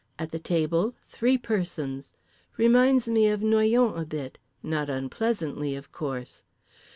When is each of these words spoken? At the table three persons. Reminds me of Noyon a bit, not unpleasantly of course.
At 0.17 0.31
the 0.31 0.39
table 0.39 0.95
three 1.05 1.37
persons. 1.37 2.15
Reminds 2.57 3.07
me 3.07 3.27
of 3.27 3.43
Noyon 3.43 3.95
a 3.99 4.03
bit, 4.03 4.39
not 4.63 4.89
unpleasantly 4.89 5.75
of 5.75 5.91
course. 5.91 6.43